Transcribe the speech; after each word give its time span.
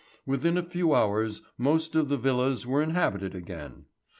Within 0.25 0.57
a 0.57 0.63
few 0.63 0.95
hours 0.95 1.43
most 1.59 1.93
of 1.93 2.07
the 2.09 2.17
villas 2.17 2.65
were 2.65 2.81
inhabited 2.81 3.35
again! 3.35 3.85